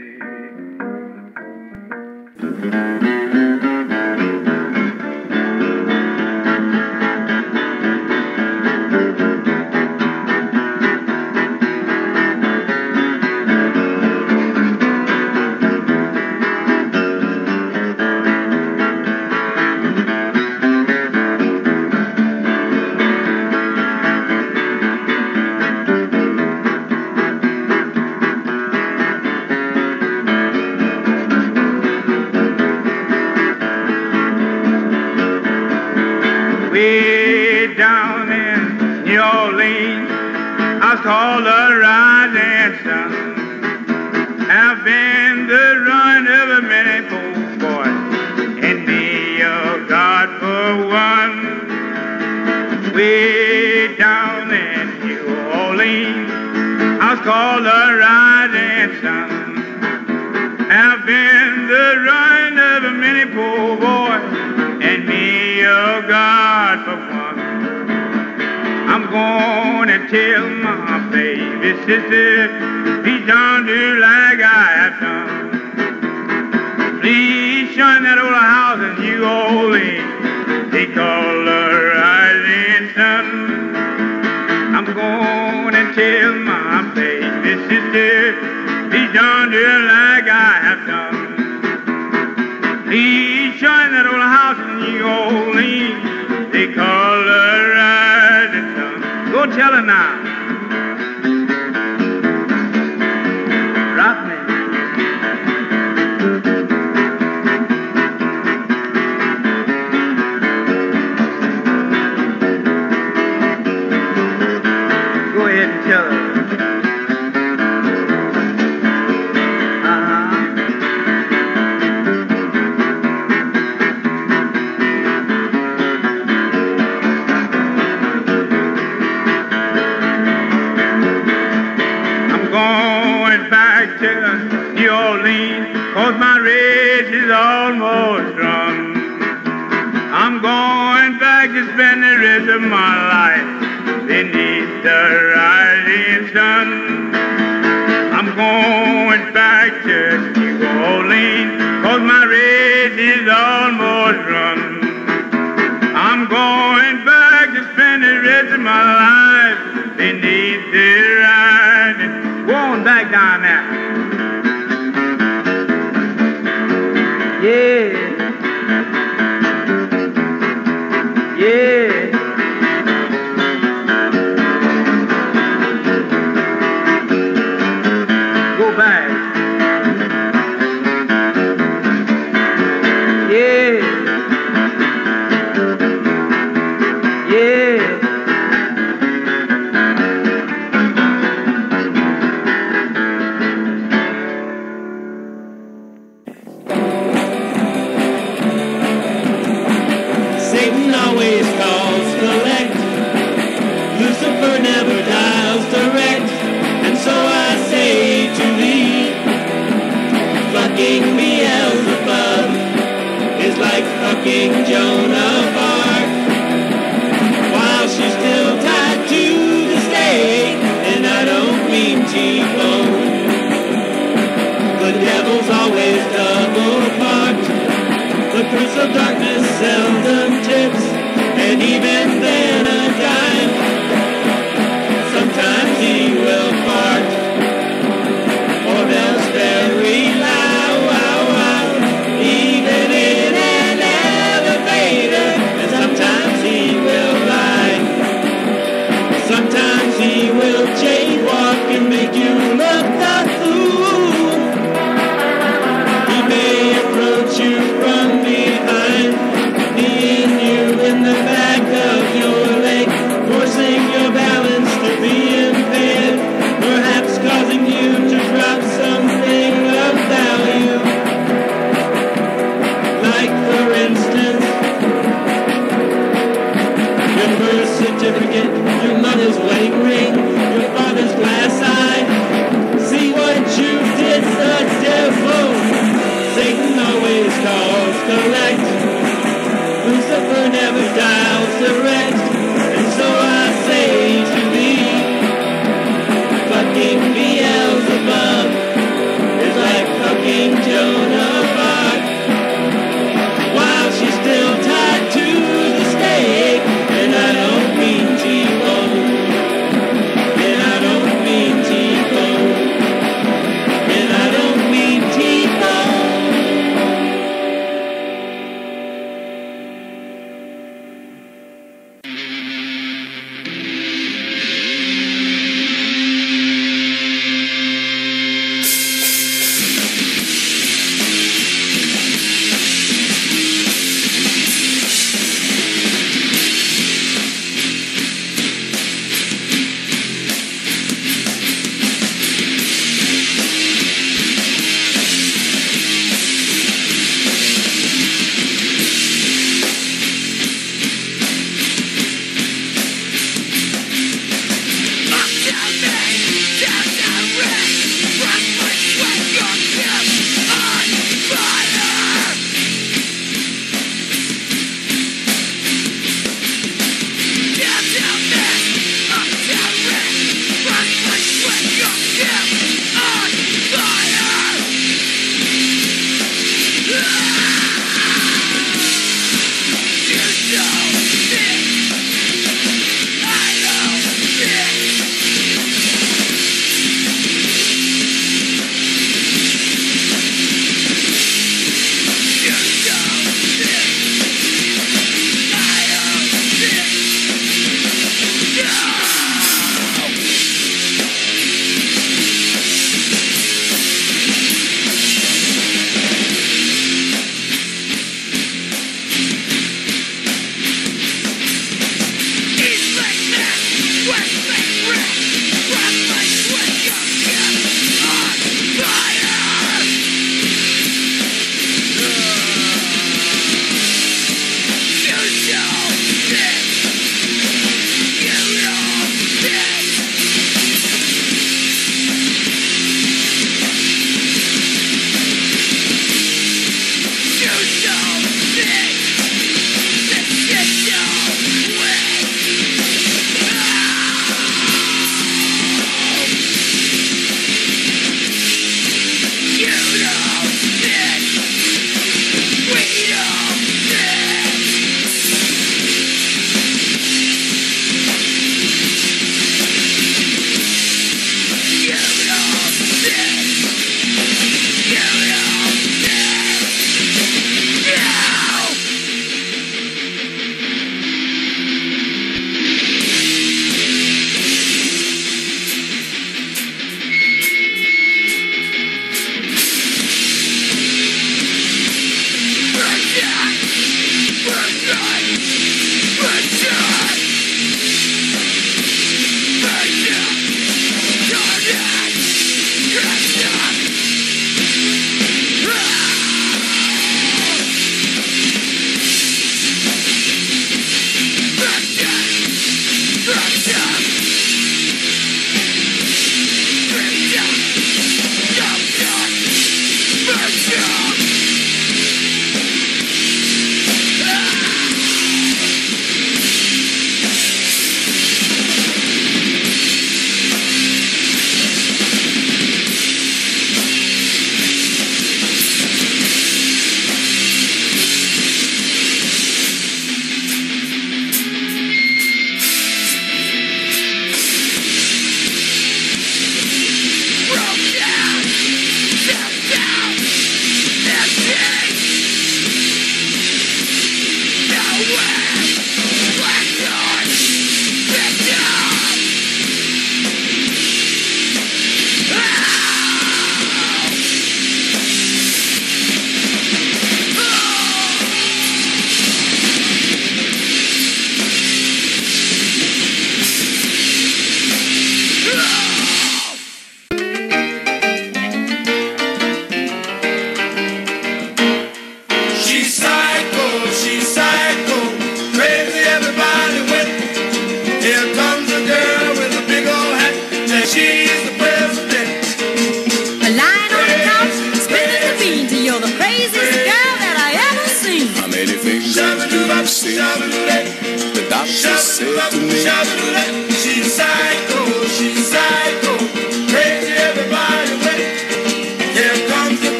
telling 99.60 99.88
now. 99.88 100.29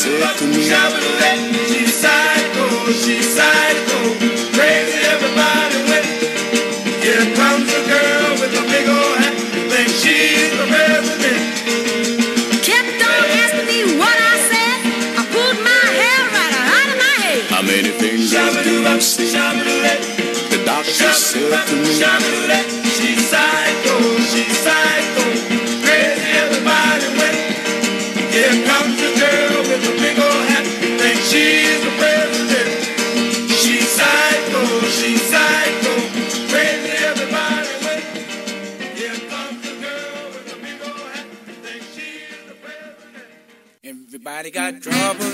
Say 0.00 0.18
to 0.38 0.46
me. 0.46 1.19
trouble. 44.80 45.29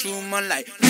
through 0.00 0.22
my 0.22 0.40
life. 0.40 0.89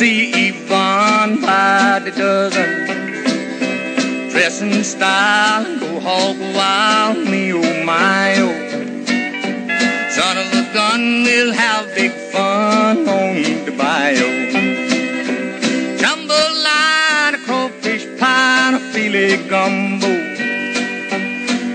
see 0.00 0.48
Yvonne 0.48 1.42
by 1.42 2.00
the 2.02 2.10
dozen. 2.10 2.70
Dress 4.30 4.62
in 4.62 4.82
style 4.82 5.66
and 5.66 5.78
go 5.78 6.00
hog 6.00 6.38
wild, 6.56 7.18
me 7.28 7.52
oh 7.52 7.84
my 7.84 8.34
oh. 8.38 8.56
Son 10.16 10.38
of 10.42 10.48
a 10.60 10.64
gun, 10.72 11.02
we'll 11.24 11.52
have 11.52 11.94
big 11.94 12.12
fun 12.32 13.06
on 13.18 13.42
the 13.66 13.74
bayou. 13.76 14.30
Jumble 16.02 16.52
line, 16.68 17.34
a 17.34 17.40
crawfish 17.44 18.06
pie, 18.18 18.76
a 18.76 18.80
filet 18.92 19.36
gumbo. 19.50 20.12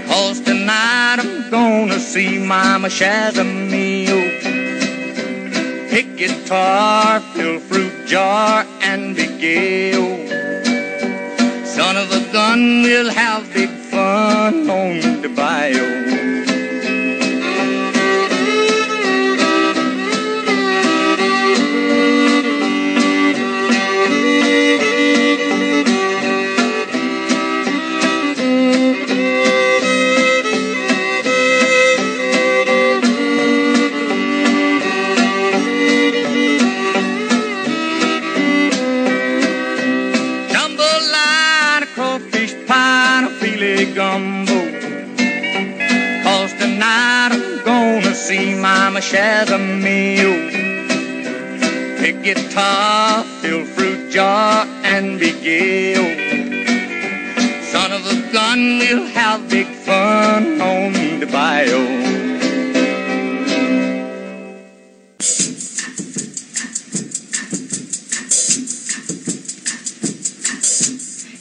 Cause 0.08 0.42
tonight 0.42 1.18
I'm 1.20 1.52
gonna 1.52 2.00
see 2.00 2.40
Mama 2.40 2.88
Shazamio. 2.88 4.18
Oh. 4.18 5.90
Pick 5.92 6.18
guitar, 6.18 7.20
fill 7.36 7.60
fruit 7.60 7.85
jar, 8.06 8.66
and 8.82 9.16
be 9.16 9.26
gay. 9.40 9.94
Son 11.66 11.98
of 11.98 12.12
a 12.12 12.32
gun, 12.32 12.84
we'll 12.84 13.10
have 13.10 13.52
big 13.54 13.70
fun 13.70 14.70
on 14.70 15.22
the 15.22 15.30
bayou. 15.30 16.05
Guitar, 52.26 53.24
fill 53.40 53.64
fruit 53.64 54.12
jar, 54.12 54.66
and 54.84 55.20
be 55.20 55.32
gay. 55.44 55.94
Son 57.72 57.92
of 57.92 58.04
a 58.08 58.34
gun, 58.34 58.80
we'll 58.80 59.06
have 59.06 59.48
big 59.48 59.68
fun 59.68 60.60
on 60.60 60.94
the. 61.20 61.28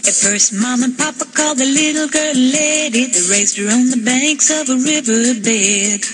At 0.06 0.16
first, 0.20 0.52
Mom 0.52 0.82
and 0.82 0.98
Papa 0.98 1.24
called 1.32 1.56
the 1.56 1.64
little 1.64 2.08
girl 2.08 2.34
lady 2.34 3.06
that 3.06 3.28
raised 3.30 3.56
her 3.56 3.70
on 3.72 3.88
the 3.88 4.02
banks 4.04 4.50
of 4.50 4.68
a 4.68 4.76
riverbed. 4.76 6.04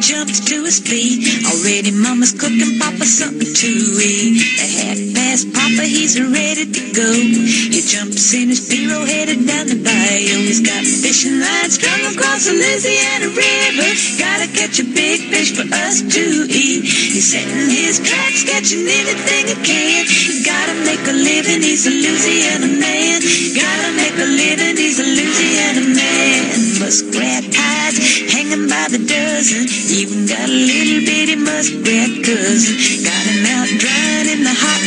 Jumps 0.00 0.40
to 0.40 0.64
his 0.64 0.78
feet. 0.80 1.44
Already 1.46 1.90
Mama's 1.90 2.32
cooking 2.32 2.78
Papa 2.78 3.04
something 3.04 3.52
to 3.52 3.66
eat. 3.66 4.42
At 4.60 4.70
half 4.70 5.07
Papa, 5.44 5.84
he's 5.84 6.18
ready 6.18 6.66
to 6.66 6.82
go. 6.94 7.10
He 7.12 7.80
jumps 7.82 8.34
in 8.34 8.48
his 8.48 8.66
Piro 8.66 9.04
headed 9.04 9.46
down 9.46 9.66
the 9.66 9.78
bayou. 9.78 10.42
He's 10.42 10.60
got 10.60 10.82
fishing 10.82 11.38
lines 11.38 11.74
strung 11.74 12.02
across 12.10 12.46
the 12.46 12.54
Louisiana 12.54 13.28
River. 13.30 13.90
Gotta 14.18 14.48
catch 14.50 14.80
a 14.80 14.86
big 14.88 15.30
fish 15.30 15.54
for 15.54 15.68
us 15.86 16.02
to 16.02 16.24
eat. 16.48 16.82
He's 16.84 17.30
setting 17.30 17.70
his 17.70 18.00
traps, 18.00 18.42
catching 18.44 18.86
anything 18.88 19.46
he 19.46 19.56
can. 19.62 20.06
He 20.06 20.38
Gotta 20.44 20.74
make 20.84 21.04
a 21.06 21.12
living, 21.12 21.62
he's 21.62 21.86
a 21.86 21.90
Louisiana 21.90 22.66
man. 22.66 23.20
Gotta 23.54 23.90
make 23.96 24.16
a 24.16 24.24
living, 24.24 24.76
he's 24.76 24.98
a 24.98 25.04
Louisiana 25.04 25.84
man. 25.94 26.40
Muskrat 26.80 27.44
hides 27.52 27.98
hanging 28.32 28.68
by 28.68 28.86
the 28.88 29.02
dozen. 29.02 29.66
Even 29.92 30.26
got 30.26 30.48
a 30.48 30.52
little 30.52 31.00
bitty 31.04 31.36
muskrat 31.36 32.24
cousin. 32.24 32.74
Got 33.04 33.24
him 33.28 33.44
out 33.44 33.68
drying 33.82 34.28
in 34.34 34.40
the 34.44 34.54
hot, 34.54 34.77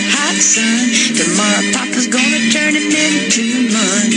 sun. 0.41 0.89
Tomorrow 1.13 1.69
Papa's 1.69 2.07
gonna 2.09 2.41
turn 2.49 2.73
him 2.73 2.89
into 2.89 3.69
mud. 3.69 4.09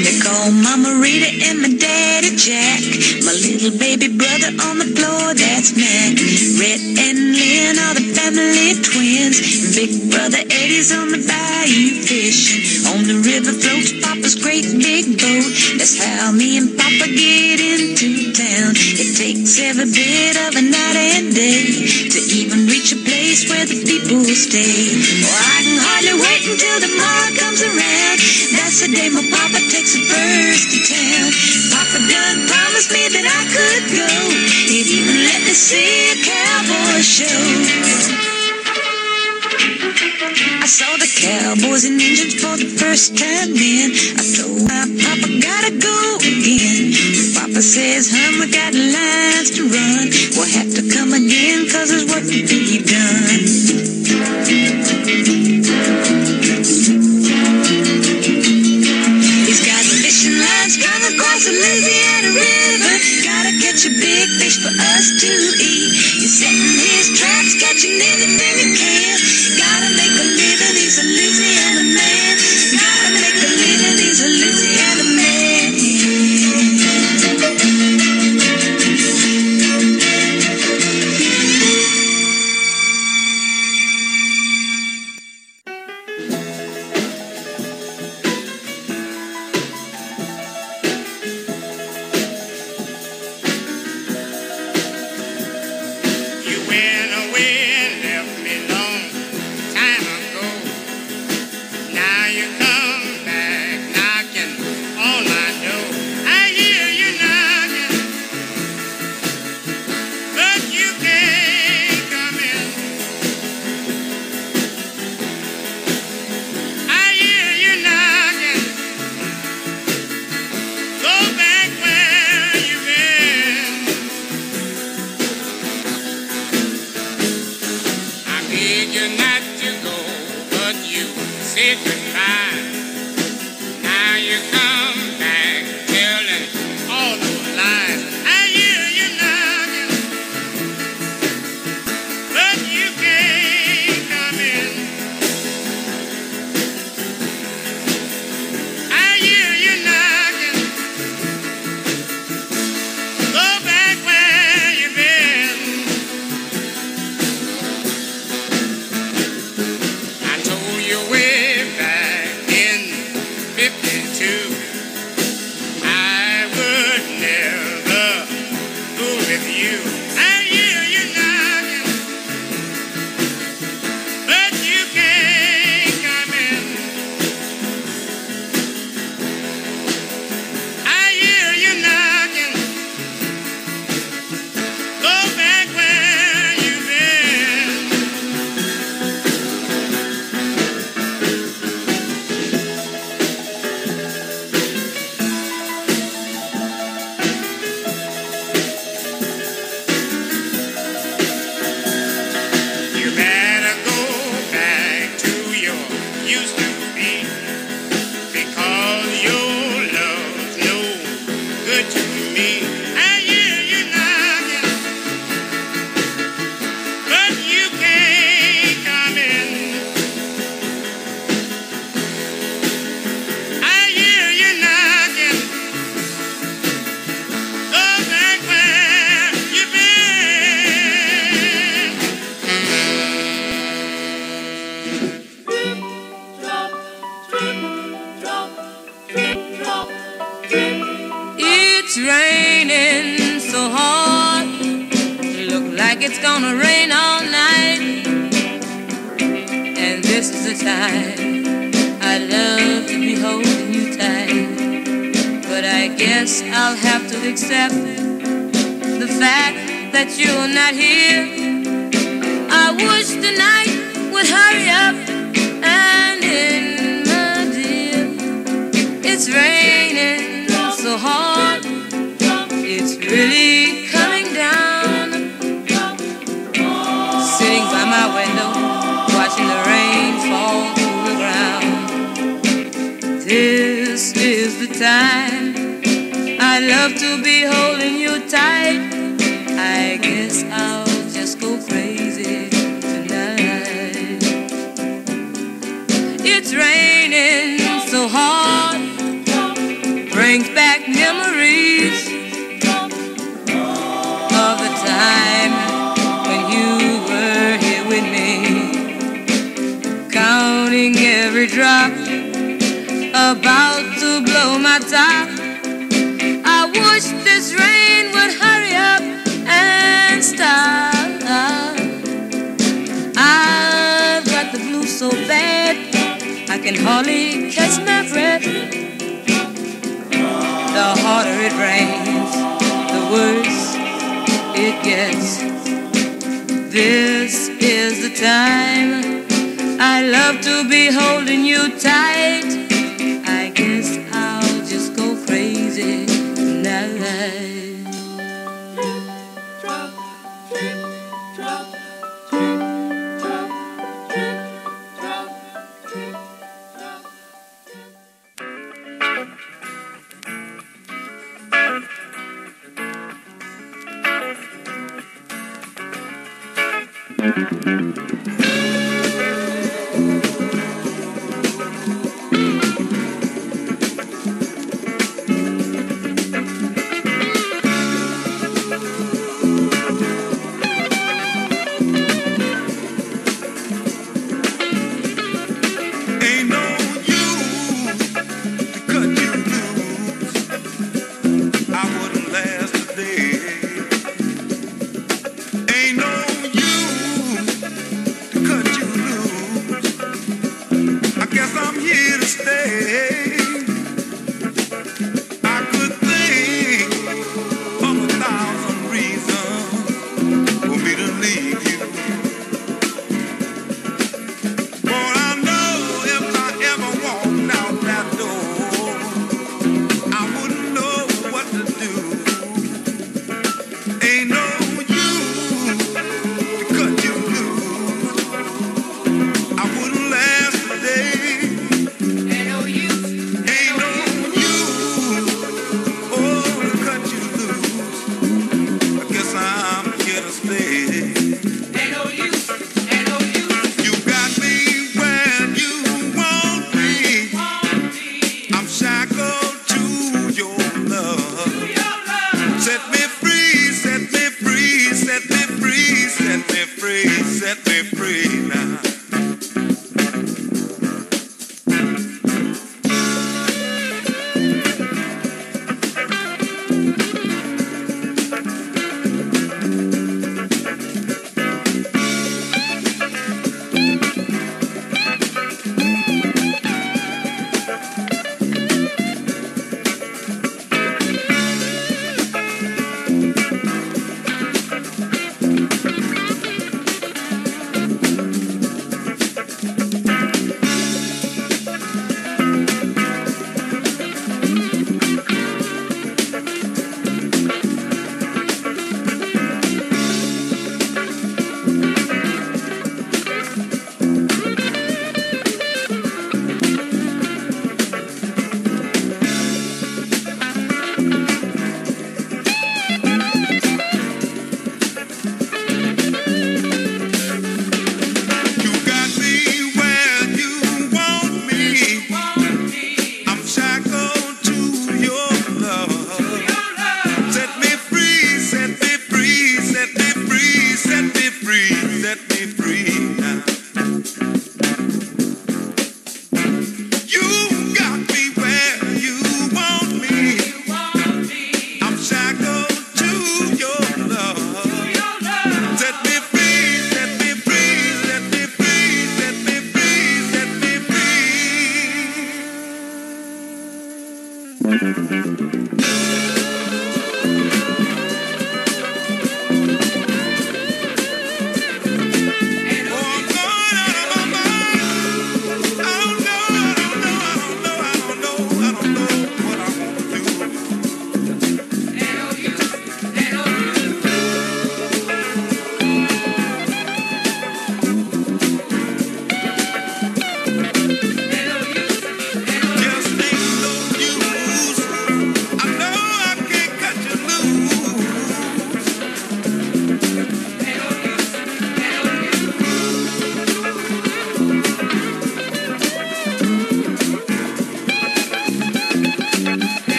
They 0.00 0.16
call 0.24 0.50
Mama 0.50 0.96
Rita 0.96 1.28
and 1.44 1.60
my 1.60 1.68
daddy 1.76 2.32
Jack. 2.40 2.80
My 3.20 3.36
little 3.36 3.76
baby 3.76 4.08
brother 4.16 4.48
on 4.64 4.80
the 4.80 4.88
floor, 4.96 5.34
that's 5.36 5.76
Mac. 5.76 6.16
Red 6.56 6.80
and 6.96 7.36
Lynn 7.36 7.76
are 7.76 7.94
the 8.00 8.06
family 8.16 8.80
twins. 8.80 9.76
Big 9.76 10.10
brother 10.10 10.40
Eddie's 10.40 10.90
on 10.90 11.12
the 11.12 11.20
bayou 11.20 12.00
fishing. 12.00 12.64
On 12.96 13.04
the 13.04 13.20
river 13.20 13.52
floats 13.52 13.92
Papa's 14.00 14.40
great 14.40 14.64
big 14.80 15.20
boat. 15.20 15.52
That's 15.76 16.00
how 16.00 16.32
me 16.32 16.56
and 16.56 16.72
Papa 16.78 17.12
get 17.12 17.55
takes 19.46 19.62
every 19.62 19.86
bit 19.86 20.34
of 20.48 20.56
a 20.56 20.62
night 20.62 21.22
and 21.22 21.34
day 21.34 21.62
to 22.10 22.18
even 22.34 22.66
reach 22.66 22.90
a 22.90 22.96
place 23.06 23.48
where 23.48 23.64
the 23.64 23.78
people 23.86 24.24
stay. 24.34 24.90
Oh, 25.22 25.30
I 25.30 25.62
can 25.62 25.78
hardly 25.78 26.18
wait 26.18 26.42
until 26.50 26.80
the 26.82 26.90
tomorrow 26.90 27.30
comes 27.38 27.62
around. 27.62 28.16
That's 28.58 28.82
the 28.82 28.90
day 28.90 29.08
my 29.08 29.22
Papa 29.30 29.62
takes 29.70 29.94
the 29.94 30.02
first 30.02 30.74
to 30.74 30.78
town. 30.82 31.30
Papa 31.70 31.98
done 32.10 32.38
promised 32.50 32.90
me 32.90 33.06
that 33.06 33.26
I 33.26 33.42
could 33.46 33.84
go. 33.94 34.10
He'd 34.66 34.90
even 34.90 35.22
let 35.30 35.40
me 35.46 35.54
see 35.54 36.10
a 36.10 36.16
cowboy 36.26 37.00
show. 37.06 38.35
I 40.26 40.66
saw 40.66 40.90
the 40.98 41.06
cowboys 41.06 41.84
and 41.84 42.02
Indians 42.02 42.34
for 42.34 42.58
the 42.58 42.66
first 42.66 43.14
time 43.14 43.54
then. 43.54 43.94
I 44.18 44.26
told 44.34 44.58
my 44.66 44.82
papa 44.98 45.30
gotta 45.38 45.70
go 45.78 46.18
again. 46.18 46.90
Papa 47.30 47.62
says, 47.62 48.10
hon, 48.10 48.42
we 48.42 48.50
got 48.50 48.74
lines 48.74 49.54
to 49.54 49.70
run. 49.70 50.10
We'll 50.34 50.50
have 50.50 50.74
to 50.74 50.82
come 50.90 51.14
again 51.14 51.70
cause 51.70 51.94
there's 51.94 52.10
work 52.10 52.26
to 52.26 52.42
be 52.42 52.82
done. 52.82 53.38
He's 59.46 59.62
got 59.62 59.82
fishing 59.86 60.42
lines 60.42 60.74
strung 60.74 61.02
across 61.06 61.46
the 61.46 61.54
Louisiana 61.54 62.34
River. 62.34 62.94
Gotta 63.22 63.54
catch 63.62 63.86
a 63.86 63.94
big 63.94 64.26
fish 64.42 64.58
for 64.58 64.74
us 64.74 65.06
to 65.22 65.30
eat. 65.62 65.94
He's 66.18 66.34
setting 66.34 66.74
his 66.82 67.14
traps, 67.14 67.54
catching 67.62 67.94
anything 67.94 68.54
he 68.58 68.74
can. 68.74 69.18
Gotta 69.54 69.94
make 69.94 70.15
a 70.86 71.02
living, 71.02 71.85